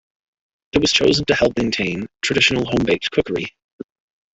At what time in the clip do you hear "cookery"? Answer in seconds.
3.11-3.53